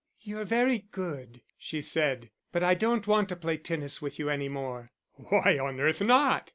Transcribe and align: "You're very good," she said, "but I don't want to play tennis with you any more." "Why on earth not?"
"You're 0.19 0.45
very 0.45 0.79
good," 0.91 1.41
she 1.59 1.79
said, 1.79 2.31
"but 2.51 2.63
I 2.63 2.73
don't 2.73 3.05
want 3.05 3.29
to 3.29 3.35
play 3.35 3.57
tennis 3.57 4.01
with 4.01 4.17
you 4.17 4.31
any 4.31 4.49
more." 4.49 4.89
"Why 5.13 5.59
on 5.61 5.79
earth 5.79 6.01
not?" 6.01 6.49